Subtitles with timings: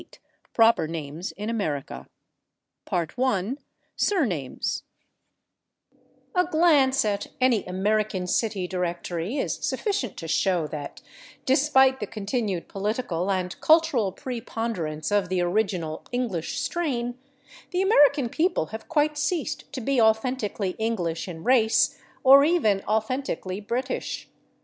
[0.01, 0.19] [Pg268] VIII
[0.55, 2.07] Proper Names in America§
[3.17, 3.59] 1
[3.95, 4.81] /Surnames/
[6.33, 11.03] A glance at any American city directory is sufficient to show that,
[11.45, 17.19] despite the continued political and cultural preponderance of the original English strain,
[17.69, 23.59] the American people have quite ceased to be authentically English in race, or even authentically
[23.61, 24.27] British.